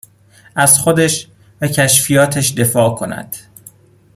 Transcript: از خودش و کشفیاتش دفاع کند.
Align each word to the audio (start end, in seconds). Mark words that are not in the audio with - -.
از 0.55 0.77
خودش 0.79 1.27
و 1.61 1.67
کشفیاتش 1.67 2.51
دفاع 2.53 2.95
کند. 2.95 3.35